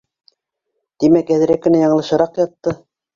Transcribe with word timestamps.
Тимәк 1.03 1.29
әҙерәк 1.35 1.59
кенә 1.65 1.83
яңылышыраҡ 1.83 2.41
ятты. 2.43 2.75